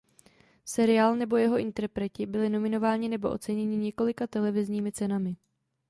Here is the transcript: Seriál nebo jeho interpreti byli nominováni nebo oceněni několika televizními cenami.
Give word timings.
Seriál 0.65 1.15
nebo 1.15 1.37
jeho 1.37 1.57
interpreti 1.57 2.25
byli 2.25 2.49
nominováni 2.49 3.09
nebo 3.09 3.29
oceněni 3.29 3.77
několika 3.77 4.27
televizními 4.27 4.91
cenami. 4.91 5.35